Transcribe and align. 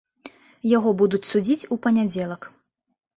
Яго 0.77 0.93
будуць 1.01 1.29
судзіць 1.31 1.67
у 1.75 1.77
панядзелак. 1.83 2.49